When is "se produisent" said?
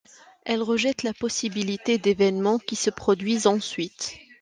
2.75-3.45